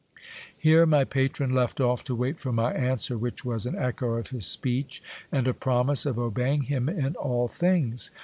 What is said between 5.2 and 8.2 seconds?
and a promise of obeying him in all things.